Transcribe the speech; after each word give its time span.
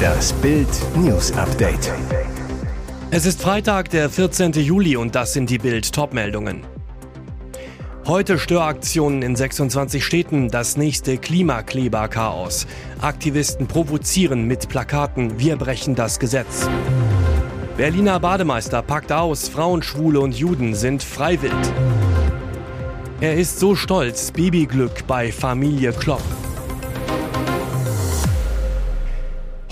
Das 0.00 0.32
Bild 0.34 0.68
News 0.96 1.32
Update. 1.32 1.92
Es 3.10 3.26
ist 3.26 3.42
Freitag, 3.42 3.90
der 3.90 4.08
14. 4.08 4.52
Juli 4.52 4.96
und 4.96 5.14
das 5.14 5.32
sind 5.32 5.50
die 5.50 5.58
Bild 5.58 5.92
Topmeldungen. 5.92 6.62
Heute 8.06 8.38
Störaktionen 8.38 9.22
in 9.22 9.36
26 9.36 10.04
Städten, 10.04 10.48
das 10.48 10.76
nächste 10.76 11.18
Klimakleber-Chaos. 11.18 12.66
Aktivisten 13.00 13.66
provozieren 13.66 14.46
mit 14.46 14.68
Plakaten, 14.68 15.38
wir 15.38 15.56
brechen 15.56 15.94
das 15.94 16.18
Gesetz. 16.18 16.68
Berliner 17.76 18.20
Bademeister 18.20 18.82
packt 18.82 19.12
aus, 19.12 19.48
Frauen, 19.48 19.82
Schwule 19.82 20.20
und 20.20 20.34
Juden 20.34 20.74
sind 20.74 21.02
freiwillig. 21.02 21.54
Er 23.20 23.34
ist 23.34 23.60
so 23.60 23.76
stolz, 23.76 24.30
Babyglück 24.30 25.06
bei 25.06 25.30
Familie 25.30 25.92
Klopp. 25.92 26.22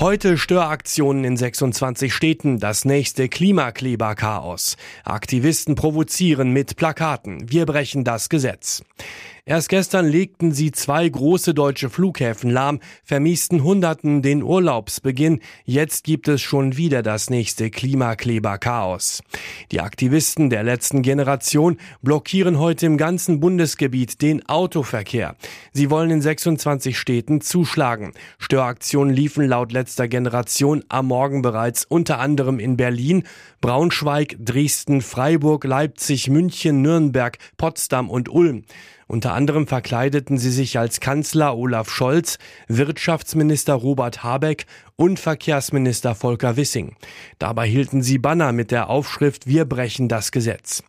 Heute 0.01 0.39
Störaktionen 0.39 1.25
in 1.25 1.37
26 1.37 2.15
Städten, 2.15 2.61
das 2.61 2.85
nächste 2.85 3.29
Klimakleber-Chaos. 3.29 4.77
Aktivisten 5.03 5.75
provozieren 5.75 6.53
mit 6.53 6.77
Plakaten. 6.77 7.51
Wir 7.51 7.67
brechen 7.67 8.05
das 8.05 8.29
Gesetz. 8.29 8.85
Erst 9.49 9.71
gestern 9.71 10.07
legten 10.07 10.53
sie 10.53 10.73
zwei 10.73 11.09
große 11.09 11.55
deutsche 11.55 11.89
Flughäfen 11.89 12.51
lahm, 12.51 12.81
vermiesten 13.03 13.65
Hunderten 13.65 14.21
den 14.21 14.43
Urlaubsbeginn. 14.43 15.41
Jetzt 15.65 16.05
gibt 16.05 16.29
es 16.29 16.43
schon 16.43 16.77
wieder 16.77 17.03
das 17.03 17.31
nächste 17.31 17.71
Klimakleber-Chaos. 17.71 19.23
Die 19.73 19.81
Aktivisten 19.81 20.51
der 20.51 20.65
letzten 20.65 21.01
Generation 21.01 21.79
blockieren 22.03 22.59
heute 22.59 22.85
im 22.85 22.99
ganzen 22.99 23.41
Bundesgebiet 23.41 24.21
den 24.21 24.47
Autoverkehr. 24.47 25.35
Sie 25.73 25.89
wollen 25.89 26.11
in 26.11 26.21
26 26.21 26.99
Städten 26.99 27.41
zuschlagen. 27.41 28.13
Störaktionen 28.37 29.15
liefen 29.15 29.49
laut 29.49 29.73
letzter 29.73 30.09
Generation 30.09 30.85
am 30.91 31.07
Morgen 31.07 31.41
bereits 31.41 31.87
unter 31.87 32.19
anderem 32.19 32.59
in 32.59 32.77
Berlin, 32.77 33.23
Braunschweig, 33.63 34.37
Dresden, 34.39 35.01
Freiburg, 35.01 35.65
Leipzig, 35.65 36.29
München, 36.29 36.83
Nürnberg, 36.83 37.39
Potsdam 37.57 38.11
und 38.11 38.29
Ulm. 38.29 38.65
Unter 39.09 39.33
anderem 39.33 39.67
verkleideten 39.67 40.37
sie 40.37 40.51
sich 40.51 40.79
als 40.79 41.01
Kanzler 41.01 41.57
Olaf 41.57 41.89
Scholz, 41.89 42.39
Wirtschaftsminister 42.69 43.73
Robert 43.73 44.23
Habeck 44.23 44.67
und 44.97 45.19
Verkehrsminister 45.19 46.15
Volker 46.15 46.59
Wissing. 46.59 46.95
Dabei 47.39 47.67
hielten 47.67 48.03
sie 48.03 48.19
Banner 48.19 48.53
mit 48.53 48.71
der 48.71 48.91
Aufschrift 48.91 49.47
Wir 49.47 49.65
brechen 49.65 50.09
das 50.09 50.31
Gesetz. 50.31 50.85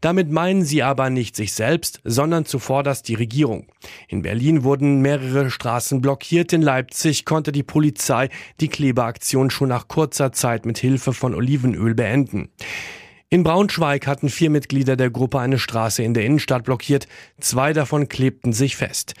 Damit 0.00 0.30
meinen 0.30 0.64
sie 0.64 0.82
aber 0.82 1.10
nicht 1.10 1.36
sich 1.36 1.52
selbst, 1.52 2.00
sondern 2.04 2.44
zuvorderst 2.44 3.06
die 3.06 3.14
Regierung. 3.14 3.66
In 4.08 4.22
Berlin 4.22 4.64
wurden 4.64 5.00
mehrere 5.00 5.50
Straßen 5.50 6.00
blockiert, 6.00 6.52
in 6.52 6.62
Leipzig 6.62 7.24
konnte 7.24 7.52
die 7.52 7.62
Polizei 7.62 8.30
die 8.60 8.68
Klebeaktion 8.68 9.50
schon 9.50 9.68
nach 9.68 9.86
kurzer 9.88 10.32
Zeit 10.32 10.66
mit 10.66 10.78
Hilfe 10.78 11.12
von 11.12 11.34
Olivenöl 11.34 11.94
beenden. 11.94 12.48
In 13.32 13.44
Braunschweig 13.44 14.08
hatten 14.08 14.28
vier 14.28 14.50
Mitglieder 14.50 14.96
der 14.96 15.08
Gruppe 15.08 15.38
eine 15.38 15.60
Straße 15.60 16.02
in 16.02 16.14
der 16.14 16.24
Innenstadt 16.24 16.64
blockiert, 16.64 17.06
zwei 17.38 17.72
davon 17.72 18.08
klebten 18.08 18.52
sich 18.52 18.74
fest. 18.74 19.14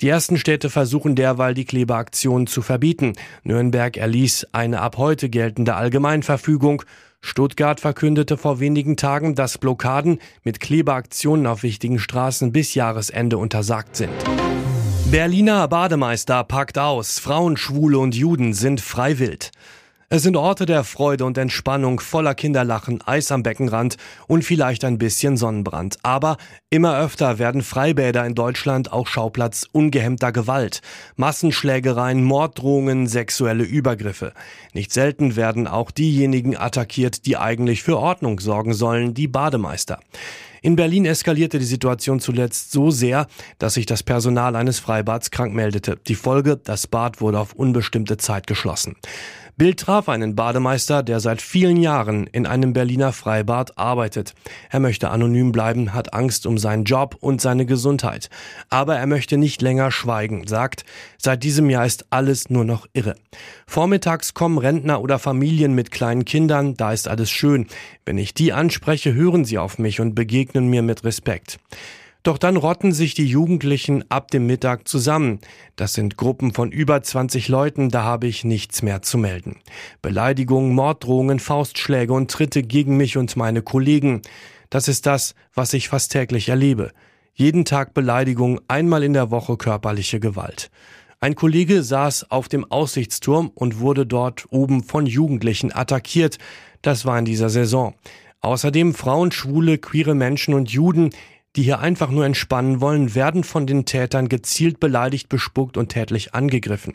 Die 0.00 0.08
ersten 0.08 0.38
Städte 0.38 0.70
versuchen 0.70 1.14
derweil 1.14 1.54
die 1.54 1.64
Klebeaktion 1.64 2.48
zu 2.48 2.62
verbieten. 2.62 3.12
Nürnberg 3.44 3.96
erließ 3.96 4.48
eine 4.50 4.80
ab 4.80 4.96
heute 4.98 5.28
geltende 5.28 5.76
Allgemeinverfügung. 5.76 6.82
Stuttgart 7.20 7.78
verkündete 7.78 8.36
vor 8.36 8.58
wenigen 8.58 8.96
Tagen, 8.96 9.36
dass 9.36 9.58
Blockaden 9.58 10.18
mit 10.42 10.58
Klebeaktionen 10.58 11.46
auf 11.46 11.62
wichtigen 11.62 12.00
Straßen 12.00 12.50
bis 12.50 12.74
Jahresende 12.74 13.38
untersagt 13.38 13.94
sind. 13.94 14.12
Berliner 15.12 15.68
Bademeister 15.68 16.42
packt 16.42 16.76
aus. 16.76 17.20
Frauen, 17.20 17.56
Schwule 17.56 18.00
und 18.00 18.16
Juden 18.16 18.52
sind 18.52 18.80
freiwillig. 18.80 19.52
Es 20.14 20.22
sind 20.22 20.36
Orte 20.36 20.64
der 20.64 20.84
Freude 20.84 21.24
und 21.24 21.36
Entspannung, 21.38 21.98
voller 21.98 22.36
Kinderlachen, 22.36 23.02
Eis 23.04 23.32
am 23.32 23.42
Beckenrand 23.42 23.96
und 24.28 24.44
vielleicht 24.44 24.84
ein 24.84 24.96
bisschen 24.96 25.36
Sonnenbrand. 25.36 25.98
Aber 26.04 26.36
immer 26.70 26.96
öfter 26.96 27.40
werden 27.40 27.64
Freibäder 27.64 28.24
in 28.24 28.36
Deutschland 28.36 28.92
auch 28.92 29.08
Schauplatz 29.08 29.66
ungehemmter 29.72 30.30
Gewalt. 30.30 30.82
Massenschlägereien, 31.16 32.22
Morddrohungen, 32.22 33.08
sexuelle 33.08 33.64
Übergriffe. 33.64 34.34
Nicht 34.72 34.92
selten 34.92 35.34
werden 35.34 35.66
auch 35.66 35.90
diejenigen 35.90 36.56
attackiert, 36.56 37.26
die 37.26 37.36
eigentlich 37.36 37.82
für 37.82 37.98
Ordnung 37.98 38.38
sorgen 38.38 38.72
sollen, 38.72 39.14
die 39.14 39.26
Bademeister. 39.26 39.98
In 40.62 40.76
Berlin 40.76 41.04
eskalierte 41.06 41.58
die 41.58 41.66
Situation 41.66 42.20
zuletzt 42.20 42.70
so 42.70 42.90
sehr, 42.90 43.26
dass 43.58 43.74
sich 43.74 43.84
das 43.84 44.02
Personal 44.02 44.54
eines 44.56 44.78
Freibads 44.78 45.30
krank 45.30 45.52
meldete. 45.52 45.98
Die 46.06 46.14
Folge, 46.14 46.56
das 46.56 46.86
Bad 46.86 47.20
wurde 47.20 47.38
auf 47.38 47.52
unbestimmte 47.52 48.16
Zeit 48.16 48.46
geschlossen. 48.46 48.96
Bild 49.56 49.78
traf 49.78 50.08
einen 50.08 50.34
Bademeister, 50.34 51.04
der 51.04 51.20
seit 51.20 51.40
vielen 51.40 51.76
Jahren 51.76 52.26
in 52.26 52.44
einem 52.44 52.72
Berliner 52.72 53.12
Freibad 53.12 53.78
arbeitet. 53.78 54.34
Er 54.68 54.80
möchte 54.80 55.10
anonym 55.10 55.52
bleiben, 55.52 55.94
hat 55.94 56.12
Angst 56.12 56.46
um 56.46 56.58
seinen 56.58 56.82
Job 56.82 57.16
und 57.20 57.40
seine 57.40 57.64
Gesundheit. 57.64 58.30
Aber 58.68 58.96
er 58.96 59.06
möchte 59.06 59.36
nicht 59.36 59.62
länger 59.62 59.92
schweigen, 59.92 60.48
sagt, 60.48 60.84
seit 61.18 61.44
diesem 61.44 61.70
Jahr 61.70 61.86
ist 61.86 62.06
alles 62.10 62.50
nur 62.50 62.64
noch 62.64 62.88
irre. 62.94 63.14
Vormittags 63.66 64.34
kommen 64.34 64.58
Rentner 64.58 65.00
oder 65.00 65.20
Familien 65.20 65.72
mit 65.74 65.92
kleinen 65.92 66.24
Kindern, 66.24 66.74
da 66.74 66.92
ist 66.92 67.06
alles 67.06 67.30
schön. 67.30 67.68
Wenn 68.04 68.18
ich 68.18 68.34
die 68.34 68.52
anspreche, 68.52 69.14
hören 69.14 69.44
sie 69.44 69.58
auf 69.58 69.78
mich 69.78 70.00
und 70.00 70.16
begegnen 70.16 70.66
mir 70.66 70.82
mit 70.82 71.04
Respekt. 71.04 71.60
Doch 72.24 72.38
dann 72.38 72.56
rotten 72.56 72.92
sich 72.92 73.12
die 73.12 73.26
Jugendlichen 73.26 74.10
ab 74.10 74.30
dem 74.30 74.46
Mittag 74.46 74.88
zusammen. 74.88 75.40
Das 75.76 75.92
sind 75.92 76.16
Gruppen 76.16 76.54
von 76.54 76.72
über 76.72 77.02
20 77.02 77.48
Leuten, 77.48 77.90
da 77.90 78.02
habe 78.02 78.26
ich 78.26 78.44
nichts 78.44 78.80
mehr 78.80 79.02
zu 79.02 79.18
melden. 79.18 79.58
Beleidigungen, 80.00 80.74
Morddrohungen, 80.74 81.38
Faustschläge 81.38 82.14
und 82.14 82.30
Tritte 82.30 82.62
gegen 82.62 82.96
mich 82.96 83.18
und 83.18 83.36
meine 83.36 83.60
Kollegen. 83.60 84.22
Das 84.70 84.88
ist 84.88 85.04
das, 85.04 85.34
was 85.52 85.74
ich 85.74 85.90
fast 85.90 86.12
täglich 86.12 86.48
erlebe. 86.48 86.92
Jeden 87.34 87.66
Tag 87.66 87.92
Beleidigung, 87.92 88.58
einmal 88.68 89.02
in 89.02 89.12
der 89.12 89.30
Woche 89.30 89.58
körperliche 89.58 90.18
Gewalt. 90.18 90.70
Ein 91.20 91.34
Kollege 91.34 91.82
saß 91.82 92.30
auf 92.30 92.48
dem 92.48 92.64
Aussichtsturm 92.70 93.50
und 93.54 93.80
wurde 93.80 94.06
dort 94.06 94.46
oben 94.48 94.82
von 94.82 95.04
Jugendlichen 95.04 95.74
attackiert. 95.74 96.38
Das 96.80 97.04
war 97.04 97.18
in 97.18 97.26
dieser 97.26 97.50
Saison. 97.50 97.94
Außerdem 98.44 98.92
Frauen, 98.92 99.32
Schwule, 99.32 99.78
queere 99.78 100.14
Menschen 100.14 100.52
und 100.52 100.70
Juden, 100.70 101.10
die 101.56 101.62
hier 101.62 101.78
einfach 101.80 102.10
nur 102.10 102.26
entspannen 102.26 102.80
wollen, 102.80 103.14
werden 103.14 103.44
von 103.44 103.66
den 103.66 103.84
Tätern 103.84 104.28
gezielt 104.28 104.80
beleidigt, 104.80 105.28
bespuckt 105.28 105.76
und 105.76 105.90
tätlich 105.90 106.34
angegriffen. 106.34 106.94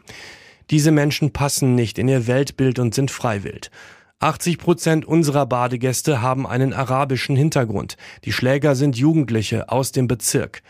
Diese 0.70 0.92
Menschen 0.92 1.32
passen 1.32 1.76
nicht 1.76 1.98
in 1.98 2.08
ihr 2.08 2.28
Weltbild 2.28 2.80
und 2.80 2.94
sind 2.94 3.10
freiwillig. 3.10 3.72
80 4.20 4.58
Prozent 4.58 5.06
unserer 5.06 5.46
Badegäste 5.46 6.22
haben 6.22 6.46
einen 6.46 6.74
arabischen 6.74 7.38
Hintergrund. 7.38 7.96
Die 8.26 8.34
Schläger 8.34 8.76
sind 8.76 8.98
Jugendliche 8.98 9.70
aus 9.70 9.94
dem 9.94 10.08
Bezirk. 10.08 10.62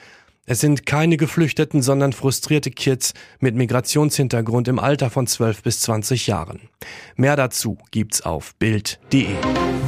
Es 0.52 0.62
sind 0.62 0.88
keine 0.88 1.18
Geflüchteten, 1.18 1.84
sondern 1.84 2.12
frustrierte 2.12 2.72
Kids 2.72 3.14
mit 3.40 3.54
Migrationshintergrund 3.54 4.68
im 4.68 4.80
Alter 4.80 5.12
von 5.12 5.28
12 5.28 5.62
bis 5.62 5.82
20 5.82 6.26
Jahren. 6.26 6.70
Mehr 7.16 7.36
dazu 7.36 7.78
gibt's 7.92 8.22
auf 8.22 8.56
Bild.de. 8.56 9.28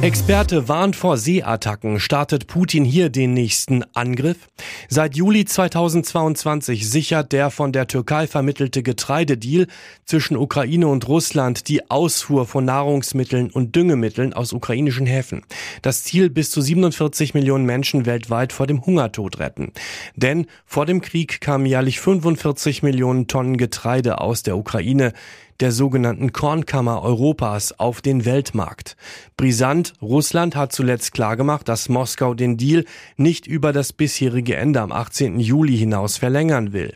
Experte 0.02 0.68
warnt 0.68 0.96
vor 0.96 1.16
Seeattacken. 1.16 2.00
Startet 2.00 2.48
Putin 2.48 2.84
hier 2.84 3.08
den 3.08 3.34
nächsten 3.34 3.84
Angriff? 3.94 4.48
Seit 4.88 5.16
Juli 5.16 5.44
2022 5.44 6.90
sichert 6.90 7.30
der 7.30 7.50
von 7.50 7.70
der 7.70 7.86
Türkei 7.86 8.26
vermittelte 8.26 8.82
Getreidedeal 8.82 9.68
zwischen 10.04 10.36
Ukraine 10.36 10.88
und 10.88 11.06
Russland 11.06 11.68
die 11.68 11.88
Ausfuhr 11.88 12.46
von 12.46 12.64
Nahrungsmitteln 12.64 13.50
und 13.50 13.76
Düngemitteln 13.76 14.32
aus 14.32 14.52
ukrainischen 14.52 15.06
Häfen. 15.06 15.44
Das 15.82 16.02
Ziel 16.02 16.30
bis 16.30 16.50
zu 16.50 16.60
47 16.60 17.34
Millionen 17.34 17.64
Menschen 17.64 18.04
weltweit 18.04 18.52
vor 18.52 18.66
dem 18.66 18.84
Hungertod 18.84 19.38
retten. 19.38 19.72
Denn 20.16 20.46
vor 20.64 20.86
dem 20.86 21.00
Krieg 21.00 21.40
kamen 21.40 21.66
jährlich 21.66 22.00
45 22.00 22.82
Millionen 22.82 23.26
Tonnen 23.26 23.56
Getreide 23.56 24.20
aus 24.20 24.42
der 24.42 24.56
Ukraine 24.56 25.12
der 25.60 25.70
sogenannten 25.70 26.32
Kornkammer 26.32 27.02
Europas 27.02 27.78
auf 27.78 28.00
den 28.00 28.24
Weltmarkt. 28.24 28.96
Brisant, 29.36 29.92
Russland 30.02 30.56
hat 30.56 30.72
zuletzt 30.72 31.12
klargemacht, 31.12 31.68
dass 31.68 31.88
Moskau 31.88 32.34
den 32.34 32.56
Deal 32.56 32.84
nicht 33.16 33.46
über 33.46 33.72
das 33.72 33.92
bisherige 33.92 34.56
Ende 34.56 34.80
am 34.80 34.90
18. 34.90 35.38
Juli 35.38 35.76
hinaus 35.76 36.16
verlängern 36.16 36.72
will. 36.72 36.94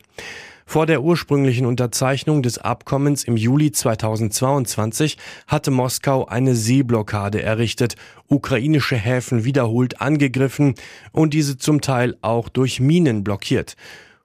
Vor 0.68 0.84
der 0.84 1.02
ursprünglichen 1.02 1.64
Unterzeichnung 1.64 2.42
des 2.42 2.58
Abkommens 2.58 3.22
im 3.22 3.36
Juli 3.36 3.70
2022 3.70 5.16
hatte 5.46 5.70
Moskau 5.70 6.26
eine 6.26 6.56
Seeblockade 6.56 7.40
errichtet, 7.40 7.94
ukrainische 8.26 8.96
Häfen 8.96 9.44
wiederholt 9.44 10.00
angegriffen 10.00 10.74
und 11.12 11.34
diese 11.34 11.56
zum 11.56 11.80
Teil 11.82 12.16
auch 12.20 12.48
durch 12.48 12.80
Minen 12.80 13.22
blockiert. 13.22 13.76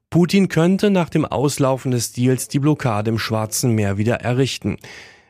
Putin 0.09 0.49
könnte 0.49 0.89
nach 0.89 1.09
dem 1.09 1.25
Auslaufen 1.25 1.91
des 1.91 2.11
Deals 2.11 2.47
die 2.47 2.59
Blockade 2.59 3.11
im 3.11 3.19
Schwarzen 3.19 3.75
Meer 3.75 3.99
wieder 3.99 4.15
errichten, 4.15 4.77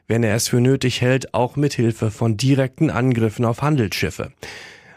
wenn 0.08 0.24
er 0.24 0.36
es 0.36 0.48
für 0.48 0.62
nötig 0.62 1.02
hält, 1.02 1.34
auch 1.34 1.58
mit 1.58 1.74
Hilfe 1.74 2.10
von 2.10 2.38
direkten 2.38 2.90
Angriffen 2.90 3.44
auf 3.44 3.62
Handelsschiffe. 3.62 4.32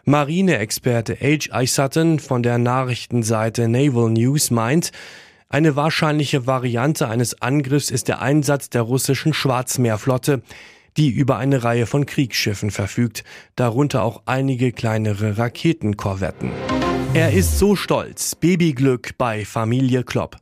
Marineexperte 0.05 1.16
H. 1.20 1.61
I. 1.61 1.66
Sutton 1.66 2.20
von 2.20 2.44
der 2.44 2.58
Nachrichtenseite 2.58 3.69
Naval 3.69 4.11
News 4.11 4.52
meint, 4.52 4.93
Eine 5.54 5.76
wahrscheinliche 5.76 6.48
Variante 6.48 7.06
eines 7.06 7.40
Angriffs 7.40 7.88
ist 7.92 8.08
der 8.08 8.20
Einsatz 8.20 8.70
der 8.70 8.82
russischen 8.82 9.32
Schwarzmeerflotte, 9.32 10.42
die 10.96 11.10
über 11.10 11.38
eine 11.38 11.62
Reihe 11.62 11.86
von 11.86 12.06
Kriegsschiffen 12.06 12.72
verfügt, 12.72 13.22
darunter 13.54 14.02
auch 14.02 14.22
einige 14.26 14.72
kleinere 14.72 15.38
Raketenkorvetten. 15.38 16.50
Er 17.14 17.34
ist 17.34 17.56
so 17.56 17.76
stolz. 17.76 18.34
Babyglück 18.34 19.16
bei 19.16 19.44
Familie 19.44 20.02
Klopp. 20.02 20.38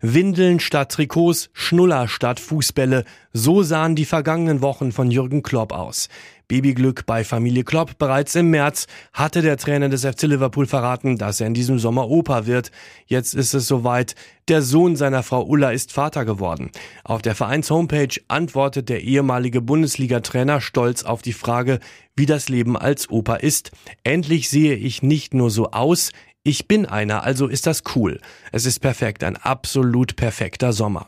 Windeln 0.00 0.60
statt 0.60 0.92
Trikots, 0.92 1.50
Schnuller 1.52 2.08
statt 2.08 2.40
Fußbälle. 2.40 3.04
So 3.34 3.62
sahen 3.62 3.94
die 3.94 4.06
vergangenen 4.06 4.62
Wochen 4.62 4.92
von 4.92 5.10
Jürgen 5.10 5.42
Klopp 5.42 5.74
aus. 5.74 6.08
Babyglück 6.48 7.06
bei 7.06 7.24
Familie 7.24 7.64
Klopp. 7.64 7.98
Bereits 7.98 8.34
im 8.34 8.50
März 8.50 8.86
hatte 9.12 9.42
der 9.42 9.56
Trainer 9.56 9.88
des 9.88 10.04
FC 10.04 10.22
Liverpool 10.22 10.66
verraten, 10.66 11.16
dass 11.18 11.40
er 11.40 11.46
in 11.46 11.54
diesem 11.54 11.78
Sommer 11.78 12.08
Opa 12.08 12.46
wird. 12.46 12.70
Jetzt 13.06 13.34
ist 13.34 13.54
es 13.54 13.66
soweit. 13.66 14.14
Der 14.48 14.60
Sohn 14.60 14.96
seiner 14.96 15.22
Frau 15.22 15.42
Ulla 15.44 15.70
ist 15.70 15.92
Vater 15.92 16.24
geworden. 16.24 16.70
Auf 17.02 17.22
der 17.22 17.34
Vereins-Homepage 17.34 18.20
antwortet 18.28 18.88
der 18.88 19.02
ehemalige 19.02 19.62
Bundesliga-Trainer 19.62 20.60
stolz 20.60 21.02
auf 21.02 21.22
die 21.22 21.32
Frage, 21.32 21.80
wie 22.14 22.26
das 22.26 22.48
Leben 22.48 22.76
als 22.76 23.10
Opa 23.10 23.36
ist. 23.36 23.70
Endlich 24.02 24.50
sehe 24.50 24.74
ich 24.74 25.02
nicht 25.02 25.34
nur 25.34 25.50
so 25.50 25.70
aus, 25.70 26.10
ich 26.46 26.68
bin 26.68 26.84
einer, 26.84 27.22
also 27.22 27.46
ist 27.46 27.66
das 27.66 27.82
cool. 27.96 28.20
Es 28.52 28.66
ist 28.66 28.80
perfekt, 28.80 29.24
ein 29.24 29.36
absolut 29.36 30.14
perfekter 30.14 30.74
Sommer. 30.74 31.06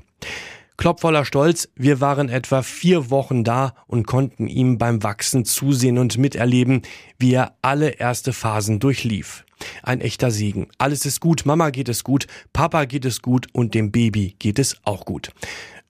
Klopp 0.77 1.01
voller 1.01 1.25
Stolz, 1.25 1.69
wir 1.75 2.01
waren 2.01 2.29
etwa 2.29 2.63
vier 2.63 3.11
Wochen 3.11 3.45
da 3.45 3.75
und 3.87 4.07
konnten 4.07 4.47
ihm 4.47 4.77
beim 4.77 5.03
Wachsen 5.03 5.47
zusehen 5.47 5.97
und 5.97 6.19
miterleben, 6.19 6.83
wie 7.19 7.33
er 7.33 7.57
alle 7.63 7.91
erste 7.91 8.35
Phasen 8.35 8.79
durchlief. 8.79 9.45
Ein 9.83 10.03
echter 10.03 10.31
Segen. 10.31 10.69
Alles 10.77 11.07
ist 11.07 11.21
gut, 11.21 11.47
Mama 11.47 11.71
geht 11.71 11.89
es 11.89 12.05
gut, 12.05 12.27
Papa 12.53 12.85
geht 12.85 13.07
es 13.07 13.23
gut 13.23 13.47
und 13.53 13.75
dem 13.75 13.91
Baby 13.91 14.37
geht 14.39 14.59
es 14.59 14.77
auch 14.85 15.07
gut. 15.07 15.31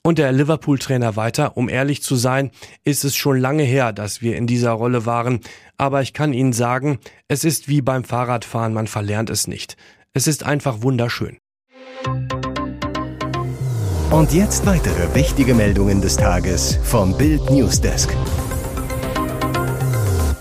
Und 0.03 0.19
der 0.19 0.31
Liverpool-Trainer 0.31 1.17
weiter, 1.17 1.57
um 1.57 1.69
ehrlich 1.69 2.01
zu 2.01 2.15
sein, 2.15 2.53
ist 2.85 3.05
es 3.05 3.17
schon 3.17 3.41
lange 3.41 3.65
her, 3.65 3.93
dass 3.93 4.23
wir 4.23 4.37
in 4.37 4.47
dieser 4.47 4.71
Rolle 4.71 5.05
waren, 5.05 5.41
aber 5.79 6.01
ich 6.01 6.13
kann 6.13 6.33
Ihnen 6.33 6.53
sagen, 6.53 7.01
es 7.27 7.43
ist 7.43 7.67
wie 7.67 7.83
beim 7.83 8.05
Fahrradfahren, 8.05 8.73
man 8.73 8.87
verlernt 8.87 9.31
es 9.31 9.49
nicht. 9.49 9.77
Es 10.13 10.29
ist 10.29 10.45
einfach 10.45 10.83
wunderschön. 10.83 11.39
Und 14.11 14.33
jetzt 14.33 14.65
weitere 14.67 15.13
wichtige 15.17 15.53
Meldungen 15.53 16.01
des 16.01 16.17
Tages 16.17 16.79
vom 16.85 17.19
Bild 17.19 17.51
Newsdesk. 17.51 18.17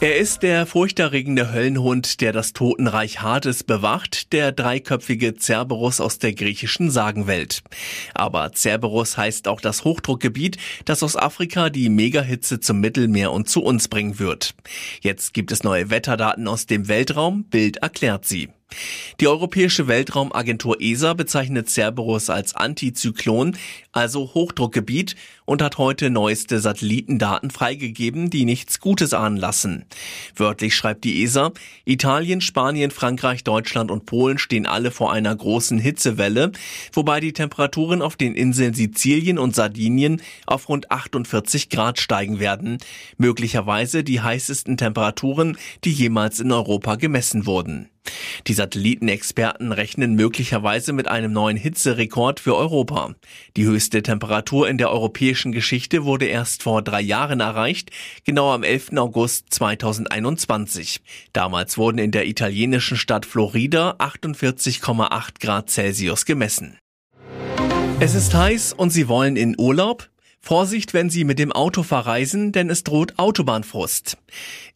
Er 0.01 0.17
ist 0.17 0.43
der 0.43 0.67
furchterregende 0.67 1.51
Höllenhund, 1.51 2.21
der 2.21 2.31
das 2.31 2.53
Totenreich 2.53 3.23
Hades 3.23 3.63
bewacht, 3.63 4.33
der 4.33 4.51
dreiköpfige 4.51 5.33
Cerberus 5.33 5.99
aus 5.99 6.19
der 6.19 6.33
griechischen 6.33 6.91
Sagenwelt. 6.91 7.63
Aber 8.13 8.51
Cerberus 8.53 9.17
heißt 9.17 9.47
auch 9.47 9.61
das 9.61 9.83
Hochdruckgebiet, 9.83 10.57
das 10.85 11.01
aus 11.01 11.15
Afrika 11.15 11.71
die 11.71 11.89
Megahitze 11.89 12.59
zum 12.59 12.79
Mittelmeer 12.81 13.31
und 13.31 13.49
zu 13.49 13.63
uns 13.63 13.87
bringen 13.87 14.19
wird. 14.19 14.53
Jetzt 15.01 15.33
gibt 15.33 15.51
es 15.51 15.63
neue 15.63 15.89
Wetterdaten 15.89 16.47
aus 16.47 16.67
dem 16.67 16.87
Weltraum, 16.87 17.45
Bild 17.45 17.77
erklärt 17.77 18.25
sie. 18.25 18.49
Die 19.21 19.27
Europäische 19.27 19.87
Weltraumagentur 19.87 20.81
ESA 20.81 21.13
bezeichnet 21.13 21.69
Cerberus 21.69 22.29
als 22.29 22.53
Antizyklon, 22.53 23.55
also 23.93 24.33
Hochdruckgebiet, 24.33 25.15
und 25.45 25.61
hat 25.61 25.77
heute 25.77 26.09
neueste 26.09 26.59
Satellitendaten 26.59 27.49
freigegeben, 27.49 28.29
die 28.29 28.43
nichts 28.43 28.81
Gutes 28.81 29.13
ahnen 29.13 29.37
lassen. 29.37 29.85
Wörtlich 30.35 30.75
schreibt 30.75 31.05
die 31.05 31.23
ESA, 31.23 31.53
Italien, 31.85 32.41
Spanien, 32.41 32.91
Frankreich, 32.91 33.45
Deutschland 33.45 33.89
und 33.89 34.05
Polen 34.05 34.37
stehen 34.37 34.65
alle 34.65 34.91
vor 34.91 35.13
einer 35.13 35.33
großen 35.33 35.79
Hitzewelle, 35.79 36.51
wobei 36.91 37.21
die 37.21 37.33
Temperaturen 37.33 38.01
auf 38.01 38.17
den 38.17 38.35
Inseln 38.35 38.73
Sizilien 38.73 39.39
und 39.39 39.55
Sardinien 39.55 40.21
auf 40.45 40.67
rund 40.67 40.91
48 40.91 41.69
Grad 41.69 41.99
steigen 41.99 42.39
werden, 42.39 42.79
möglicherweise 43.17 44.03
die 44.03 44.19
heißesten 44.19 44.75
Temperaturen, 44.75 45.57
die 45.85 45.93
jemals 45.93 46.41
in 46.41 46.51
Europa 46.51 46.95
gemessen 46.95 47.45
wurden. 47.45 47.89
Die 48.47 48.53
Satellitenexperten 48.53 49.71
rechnen 49.71 50.15
möglicherweise 50.15 50.93
mit 50.93 51.07
einem 51.07 51.33
neuen 51.33 51.57
Hitzerekord 51.57 52.39
für 52.39 52.55
Europa. 52.55 53.15
Die 53.57 53.65
höchste 53.65 54.03
Temperatur 54.03 54.69
in 54.69 54.77
der 54.77 54.91
europäischen 54.91 55.51
Geschichte 55.51 56.05
wurde 56.05 56.25
erst 56.25 56.63
vor 56.63 56.81
drei 56.81 57.01
Jahren 57.01 57.39
erreicht, 57.39 57.91
genau 58.23 58.51
am 58.51 58.63
11. 58.63 58.97
August 58.97 59.47
2021. 59.49 61.01
Damals 61.33 61.77
wurden 61.77 61.97
in 61.97 62.11
der 62.11 62.27
italienischen 62.27 62.97
Stadt 62.97 63.25
Florida 63.25 63.95
48,8 63.99 65.39
Grad 65.39 65.69
Celsius 65.69 66.25
gemessen. 66.25 66.77
Es 67.99 68.13
ist 68.13 68.33
heiß 68.33 68.73
und 68.73 68.89
Sie 68.89 69.07
wollen 69.07 69.37
in 69.37 69.55
Urlaub? 69.57 70.09
Vorsicht, 70.47 70.93
wenn 70.93 71.09
Sie 71.09 71.23
mit 71.23 71.39
dem 71.39 71.51
Auto 71.51 71.81
verreisen, 71.81 72.51
denn 72.51 72.69
es 72.69 72.83
droht 72.83 73.17
Autobahnfrust. 73.17 74.15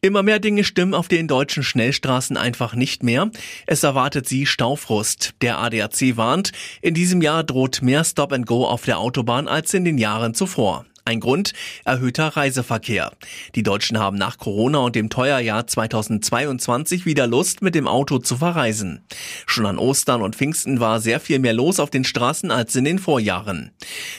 Immer 0.00 0.24
mehr 0.24 0.40
Dinge 0.40 0.64
stimmen 0.64 0.94
auf 0.94 1.06
den 1.06 1.28
deutschen 1.28 1.62
Schnellstraßen 1.62 2.36
einfach 2.36 2.74
nicht 2.74 3.04
mehr. 3.04 3.30
Es 3.68 3.84
erwartet 3.84 4.28
Sie 4.28 4.46
Staufrust. 4.46 5.34
Der 5.42 5.60
ADAC 5.60 6.16
warnt, 6.16 6.50
in 6.82 6.94
diesem 6.94 7.22
Jahr 7.22 7.44
droht 7.44 7.82
mehr 7.82 8.02
Stop 8.02 8.32
and 8.32 8.48
Go 8.48 8.66
auf 8.66 8.84
der 8.84 8.98
Autobahn 8.98 9.46
als 9.46 9.72
in 9.72 9.84
den 9.84 9.96
Jahren 9.96 10.34
zuvor. 10.34 10.86
Ein 11.04 11.20
Grund? 11.20 11.54
Erhöhter 11.84 12.28
Reiseverkehr. 12.28 13.12
Die 13.54 13.62
Deutschen 13.62 13.98
haben 13.98 14.18
nach 14.18 14.36
Corona 14.36 14.78
und 14.80 14.94
dem 14.94 15.08
Teuerjahr 15.08 15.66
2022 15.66 17.06
wieder 17.06 17.26
Lust, 17.26 17.62
mit 17.62 17.74
dem 17.74 17.88
Auto 17.88 18.18
zu 18.18 18.36
verreisen. 18.36 19.02
Schon 19.46 19.66
an 19.66 19.78
Ostern 19.78 20.20
und 20.20 20.36
Pfingsten 20.36 20.78
war 20.78 21.00
sehr 21.00 21.18
viel 21.18 21.38
mehr 21.38 21.54
los 21.54 21.80
auf 21.80 21.90
den 21.90 22.04
Straßen 22.04 22.50
als 22.50 22.76
in 22.76 22.84
den 22.84 22.98
Vorjahren. 22.98 23.70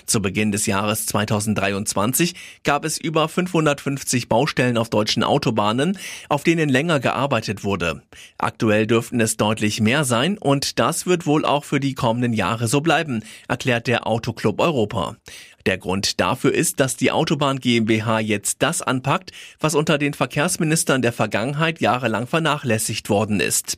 Zu 0.05 0.21
Beginn 0.21 0.51
des 0.51 0.65
Jahres 0.65 1.05
2023 1.05 2.33
gab 2.63 2.83
es 2.83 2.97
über 2.97 3.29
550 3.29 4.27
Baustellen 4.27 4.77
auf 4.77 4.89
deutschen 4.89 5.23
Autobahnen, 5.23 5.99
auf 6.29 6.43
denen 6.43 6.69
länger 6.69 6.99
gearbeitet 6.99 7.63
wurde. 7.63 8.01
Aktuell 8.37 8.87
dürften 8.87 9.19
es 9.21 9.37
deutlich 9.37 9.81
mehr 9.81 10.03
sein 10.03 10.37
und 10.37 10.79
das 10.79 11.05
wird 11.05 11.27
wohl 11.27 11.45
auch 11.45 11.63
für 11.63 11.79
die 11.79 11.93
kommenden 11.93 12.33
Jahre 12.33 12.67
so 12.67 12.81
bleiben, 12.81 13.23
erklärt 13.47 13.85
der 13.87 14.07
Autoclub 14.07 14.59
Europa. 14.59 15.17
Der 15.65 15.77
Grund 15.77 16.19
dafür 16.19 16.53
ist, 16.53 16.79
dass 16.79 16.95
die 16.95 17.11
Autobahn 17.11 17.59
GmbH 17.59 18.19
jetzt 18.19 18.61
das 18.61 18.81
anpackt, 18.81 19.31
was 19.59 19.75
unter 19.75 19.97
den 19.97 20.13
Verkehrsministern 20.13 21.01
der 21.01 21.13
Vergangenheit 21.13 21.81
jahrelang 21.81 22.27
vernachlässigt 22.27 23.09
worden 23.09 23.39
ist. 23.39 23.77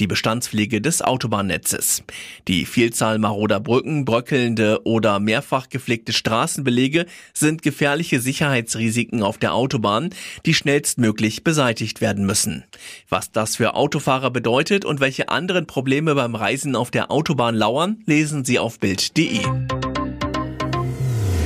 Die 0.00 0.06
Bestandspflege 0.06 0.80
des 0.80 1.02
Autobahnnetzes. 1.02 2.02
Die 2.48 2.66
Vielzahl 2.66 3.18
maroder 3.18 3.60
Brücken, 3.60 4.04
bröckelnde 4.04 4.80
oder 4.84 5.20
mehrfach 5.20 5.68
gepflegte 5.68 6.12
Straßenbelege 6.12 7.06
sind 7.32 7.62
gefährliche 7.62 8.20
Sicherheitsrisiken 8.20 9.22
auf 9.22 9.38
der 9.38 9.54
Autobahn, 9.54 10.10
die 10.46 10.54
schnellstmöglich 10.54 11.44
beseitigt 11.44 12.00
werden 12.00 12.26
müssen. 12.26 12.64
Was 13.08 13.32
das 13.32 13.56
für 13.56 13.74
Autofahrer 13.74 14.30
bedeutet 14.30 14.84
und 14.84 15.00
welche 15.00 15.28
anderen 15.28 15.66
Probleme 15.66 16.14
beim 16.14 16.34
Reisen 16.34 16.76
auf 16.76 16.90
der 16.90 17.10
Autobahn 17.10 17.54
lauern, 17.54 18.02
lesen 18.06 18.44
Sie 18.44 18.58
auf 18.58 18.78
Bild.de. 18.78 19.40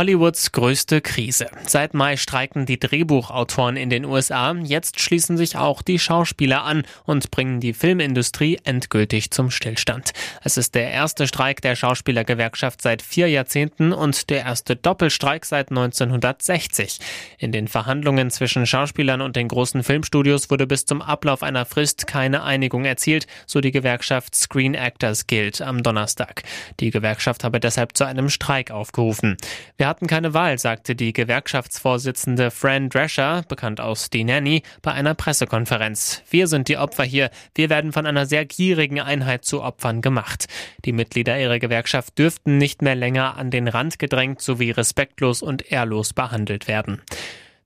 Hollywoods 0.00 0.52
größte 0.52 1.02
Krise. 1.02 1.48
Seit 1.66 1.92
Mai 1.92 2.16
streiken 2.16 2.64
die 2.64 2.80
Drehbuchautoren 2.80 3.76
in 3.76 3.90
den 3.90 4.06
USA. 4.06 4.54
Jetzt 4.54 4.98
schließen 4.98 5.36
sich 5.36 5.58
auch 5.58 5.82
die 5.82 5.98
Schauspieler 5.98 6.64
an 6.64 6.84
und 7.04 7.30
bringen 7.30 7.60
die 7.60 7.74
Filmindustrie 7.74 8.58
endgültig 8.64 9.30
zum 9.30 9.50
Stillstand. 9.50 10.12
Es 10.42 10.56
ist 10.56 10.74
der 10.74 10.90
erste 10.90 11.28
Streik 11.28 11.60
der 11.60 11.76
Schauspielergewerkschaft 11.76 12.80
seit 12.80 13.02
vier 13.02 13.28
Jahrzehnten 13.28 13.92
und 13.92 14.30
der 14.30 14.40
erste 14.40 14.74
Doppelstreik 14.74 15.44
seit 15.44 15.68
1960. 15.68 16.98
In 17.36 17.52
den 17.52 17.68
Verhandlungen 17.68 18.30
zwischen 18.30 18.64
Schauspielern 18.64 19.20
und 19.20 19.36
den 19.36 19.48
großen 19.48 19.82
Filmstudios 19.82 20.48
wurde 20.48 20.66
bis 20.66 20.86
zum 20.86 21.02
Ablauf 21.02 21.42
einer 21.42 21.66
Frist 21.66 22.06
keine 22.06 22.42
Einigung 22.42 22.86
erzielt, 22.86 23.26
so 23.46 23.60
die 23.60 23.70
Gewerkschaft 23.70 24.34
Screen 24.34 24.72
Actors 24.72 25.26
Guild 25.26 25.60
am 25.60 25.82
Donnerstag. 25.82 26.42
Die 26.80 26.88
Gewerkschaft 26.88 27.44
habe 27.44 27.60
deshalb 27.60 27.98
zu 27.98 28.04
einem 28.04 28.30
Streik 28.30 28.70
aufgerufen. 28.70 29.36
Wir 29.76 29.89
hatten 29.90 30.06
keine 30.06 30.34
Wahl, 30.34 30.56
sagte 30.56 30.94
die 30.94 31.12
Gewerkschaftsvorsitzende 31.12 32.52
Fran 32.52 32.90
Drescher, 32.90 33.42
bekannt 33.48 33.80
aus 33.80 34.08
Die 34.08 34.22
Nanny, 34.22 34.62
bei 34.82 34.92
einer 34.92 35.14
Pressekonferenz. 35.14 36.22
Wir 36.30 36.46
sind 36.46 36.68
die 36.68 36.76
Opfer 36.76 37.02
hier. 37.02 37.28
Wir 37.56 37.70
werden 37.70 37.92
von 37.92 38.06
einer 38.06 38.24
sehr 38.24 38.44
gierigen 38.44 39.00
Einheit 39.00 39.44
zu 39.44 39.62
Opfern 39.62 40.00
gemacht. 40.00 40.46
Die 40.84 40.92
Mitglieder 40.92 41.40
ihrer 41.40 41.58
Gewerkschaft 41.58 42.16
dürften 42.16 42.56
nicht 42.56 42.82
mehr 42.82 42.94
länger 42.94 43.36
an 43.36 43.50
den 43.50 43.66
Rand 43.66 43.98
gedrängt 43.98 44.40
sowie 44.40 44.70
respektlos 44.70 45.42
und 45.42 45.72
ehrlos 45.72 46.12
behandelt 46.12 46.68
werden. 46.68 47.02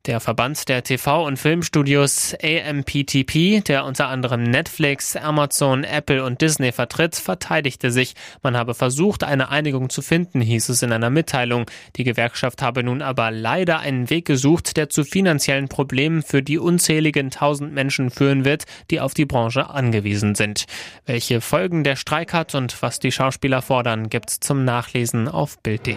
Der 0.07 0.21
Verband 0.21 0.69
der 0.69 0.85
TV- 0.85 1.25
und 1.25 1.39
Filmstudios 1.39 2.35
AMPTP, 2.43 3.63
der 3.67 3.87
unter 3.87 4.09
anderem 4.09 4.43
Netflix, 4.43 5.17
Amazon, 5.17 5.83
Apple 5.83 6.23
und 6.23 6.43
Disney 6.43 6.73
vertritt, 6.73 7.17
verteidigte 7.17 7.91
sich. 7.91 8.13
Man 8.43 8.55
habe 8.55 8.75
versucht, 8.75 9.25
eine 9.25 9.49
Einigung 9.49 9.89
zu 9.89 10.03
finden, 10.03 10.43
hieß 10.43 10.69
es 10.69 10.83
in 10.83 10.93
einer 10.93 11.09
Mitteilung. 11.09 11.65
Die 11.97 12.05
Gewerkschaft 12.05 12.61
habe 12.61 12.83
nun 12.83 13.01
aber 13.01 13.31
leider 13.31 13.79
einen 13.79 14.11
Weg 14.11 14.27
gesucht, 14.27 14.77
der 14.77 14.91
zu 14.91 15.05
finanziellen 15.05 15.69
Problemen 15.69 16.23
für 16.23 16.43
die 16.43 16.59
unzähligen 16.59 17.31
tausend 17.31 17.73
Menschen 17.73 18.11
führen 18.11 18.45
wird, 18.45 18.65
die 18.91 19.01
auf 19.01 19.15
die 19.15 19.25
Branche 19.25 19.71
angewiesen 19.71 20.35
sind. 20.35 20.67
Welche 21.07 21.41
Folgen 21.41 21.83
der 21.83 21.97
Streik 21.97 22.35
hat 22.35 22.55
und 22.55 22.83
was 22.83 22.99
die 22.99 23.11
Schauspieler 23.11 23.63
fordern, 23.63 24.11
gibt's 24.11 24.39
zum 24.39 24.67
Nachlesen 24.67 25.29
auf 25.29 25.59
Bild.de. 25.63 25.97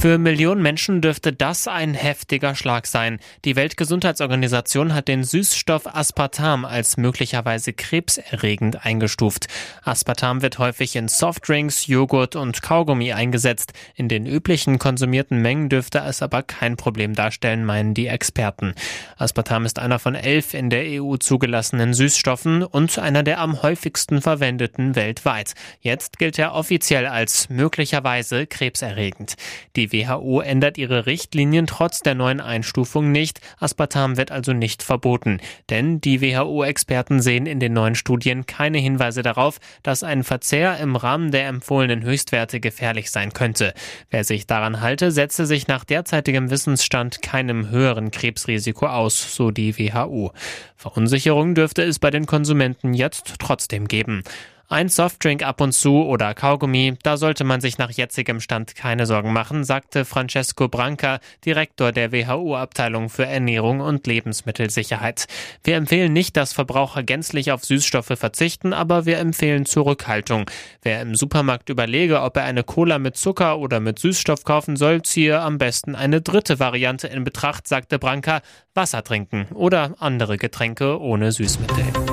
Für 0.00 0.16
Millionen 0.16 0.62
Menschen 0.62 1.02
dürfte 1.02 1.30
das 1.30 1.68
ein 1.68 1.92
heftiger 1.92 2.54
Schlag 2.54 2.86
sein. 2.86 3.20
Die 3.44 3.54
Weltgesundheitsorganisation 3.54 4.94
hat 4.94 5.08
den 5.08 5.24
Süßstoff 5.24 5.94
Aspartam 5.94 6.64
als 6.64 6.96
möglicherweise 6.96 7.74
krebserregend 7.74 8.86
eingestuft. 8.86 9.48
Aspartam 9.82 10.40
wird 10.40 10.58
häufig 10.58 10.96
in 10.96 11.08
Softdrinks, 11.08 11.86
Joghurt 11.86 12.34
und 12.34 12.62
Kaugummi 12.62 13.12
eingesetzt. 13.12 13.74
In 13.94 14.08
den 14.08 14.24
üblichen 14.24 14.78
konsumierten 14.78 15.42
Mengen 15.42 15.68
dürfte 15.68 15.98
es 15.98 16.22
aber 16.22 16.44
kein 16.44 16.78
Problem 16.78 17.14
darstellen, 17.14 17.66
meinen 17.66 17.92
die 17.92 18.06
Experten. 18.06 18.72
Aspartam 19.18 19.66
ist 19.66 19.78
einer 19.78 19.98
von 19.98 20.14
elf 20.14 20.54
in 20.54 20.70
der 20.70 21.02
EU 21.02 21.16
zugelassenen 21.18 21.92
Süßstoffen 21.92 22.62
und 22.62 22.98
einer 22.98 23.22
der 23.22 23.38
am 23.38 23.60
häufigsten 23.60 24.22
verwendeten 24.22 24.96
weltweit. 24.96 25.52
Jetzt 25.82 26.18
gilt 26.18 26.38
er 26.38 26.54
offiziell 26.54 27.04
als 27.04 27.50
möglicherweise 27.50 28.46
krebserregend. 28.46 29.34
Die 29.76 29.89
die 29.90 30.06
WHO 30.06 30.40
ändert 30.40 30.78
ihre 30.78 31.06
Richtlinien 31.06 31.66
trotz 31.66 32.00
der 32.00 32.14
neuen 32.14 32.40
Einstufung 32.40 33.12
nicht. 33.12 33.40
Aspartam 33.58 34.16
wird 34.16 34.30
also 34.30 34.52
nicht 34.52 34.82
verboten. 34.82 35.40
Denn 35.68 36.00
die 36.00 36.20
WHO-Experten 36.20 37.20
sehen 37.20 37.46
in 37.46 37.60
den 37.60 37.72
neuen 37.72 37.94
Studien 37.94 38.46
keine 38.46 38.78
Hinweise 38.78 39.22
darauf, 39.22 39.58
dass 39.82 40.02
ein 40.02 40.24
Verzehr 40.24 40.78
im 40.78 40.96
Rahmen 40.96 41.30
der 41.30 41.48
empfohlenen 41.48 42.02
Höchstwerte 42.02 42.60
gefährlich 42.60 43.10
sein 43.10 43.32
könnte. 43.32 43.74
Wer 44.10 44.24
sich 44.24 44.46
daran 44.46 44.80
halte, 44.80 45.10
setze 45.10 45.46
sich 45.46 45.68
nach 45.68 45.84
derzeitigem 45.84 46.50
Wissensstand 46.50 47.22
keinem 47.22 47.70
höheren 47.70 48.10
Krebsrisiko 48.10 48.86
aus, 48.86 49.34
so 49.34 49.50
die 49.50 49.78
WHO. 49.78 50.32
Verunsicherung 50.76 51.54
dürfte 51.54 51.82
es 51.82 51.98
bei 51.98 52.10
den 52.10 52.26
Konsumenten 52.26 52.94
jetzt 52.94 53.34
trotzdem 53.38 53.88
geben. 53.88 54.22
Ein 54.72 54.88
Softdrink 54.88 55.42
ab 55.42 55.60
und 55.60 55.72
zu 55.72 56.04
oder 56.04 56.32
Kaugummi, 56.32 56.96
da 57.02 57.16
sollte 57.16 57.42
man 57.42 57.60
sich 57.60 57.78
nach 57.78 57.90
jetzigem 57.90 58.38
Stand 58.38 58.76
keine 58.76 59.04
Sorgen 59.04 59.32
machen, 59.32 59.64
sagte 59.64 60.04
Francesco 60.04 60.68
Branca, 60.68 61.18
Direktor 61.44 61.90
der 61.90 62.12
WHO-Abteilung 62.12 63.08
für 63.08 63.26
Ernährung 63.26 63.80
und 63.80 64.06
Lebensmittelsicherheit. 64.06 65.26
Wir 65.64 65.74
empfehlen 65.74 66.12
nicht, 66.12 66.36
dass 66.36 66.52
Verbraucher 66.52 67.02
gänzlich 67.02 67.50
auf 67.50 67.64
Süßstoffe 67.64 68.12
verzichten, 68.14 68.72
aber 68.72 69.06
wir 69.06 69.18
empfehlen 69.18 69.66
Zurückhaltung. 69.66 70.48
Wer 70.82 71.02
im 71.02 71.16
Supermarkt 71.16 71.68
überlege, 71.68 72.22
ob 72.22 72.36
er 72.36 72.44
eine 72.44 72.62
Cola 72.62 73.00
mit 73.00 73.16
Zucker 73.16 73.58
oder 73.58 73.80
mit 73.80 73.98
Süßstoff 73.98 74.44
kaufen 74.44 74.76
soll, 74.76 75.02
ziehe 75.02 75.40
am 75.40 75.58
besten 75.58 75.96
eine 75.96 76.20
dritte 76.20 76.60
Variante 76.60 77.08
in 77.08 77.24
Betracht, 77.24 77.66
sagte 77.66 77.98
Branca, 77.98 78.40
Wasser 78.72 79.02
trinken 79.02 79.48
oder 79.52 79.96
andere 79.98 80.36
Getränke 80.36 81.00
ohne 81.00 81.32
Süßmittel. 81.32 82.09